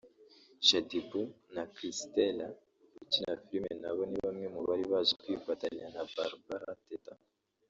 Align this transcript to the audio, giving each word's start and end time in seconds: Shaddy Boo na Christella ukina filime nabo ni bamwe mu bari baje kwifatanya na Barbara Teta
Shaddy 0.67 0.99
Boo 1.09 1.33
na 1.55 1.63
Christella 1.75 2.47
ukina 3.01 3.33
filime 3.43 3.71
nabo 3.81 4.01
ni 4.09 4.17
bamwe 4.25 4.47
mu 4.53 4.61
bari 4.67 4.85
baje 4.91 5.13
kwifatanya 5.21 5.85
na 5.95 6.03
Barbara 6.13 6.69
Teta 6.87 7.13